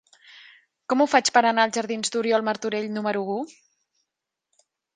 [0.93, 3.39] Com ho faig per anar als jardins d'Oriol Martorell número u?